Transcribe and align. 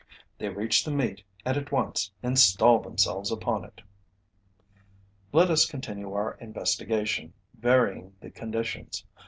They 0.39 0.49
reach 0.49 0.83
the 0.83 0.89
meat 0.89 1.21
and 1.45 1.55
at 1.57 1.71
once 1.71 2.09
install 2.23 2.79
themselves 2.79 3.31
upon 3.31 3.65
it. 3.65 3.81
Let 5.31 5.51
us 5.51 5.67
continue 5.67 6.11
our 6.11 6.39
investigation, 6.41 7.33
varying 7.53 8.15
the 8.19 8.31
conditions. 8.31 9.05